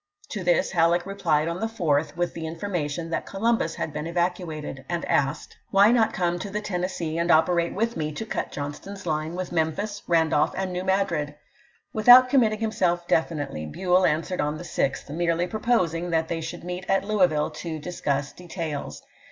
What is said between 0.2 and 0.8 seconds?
"To this